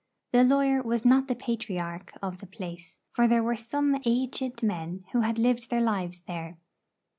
The 0.31 0.43
lawyer 0.43 0.81
was 0.81 1.05
not 1.05 1.27
the 1.27 1.35
patriarch 1.35 2.11
of 2.23 2.39
the 2.39 2.47
place; 2.47 3.01
for 3.11 3.27
there 3.27 3.43
were 3.43 3.55
some 3.55 4.01
aged 4.03 4.63
men 4.63 5.03
who 5.11 5.21
had 5.21 5.37
lived 5.37 5.69
their 5.69 5.79
lives 5.79 6.21
there. 6.21 6.57